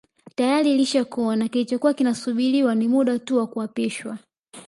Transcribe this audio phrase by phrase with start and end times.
[0.35, 4.17] Tayari ilishakuwa na kilichokuwa kinasubiriwa ni muda tu wa kuapishwa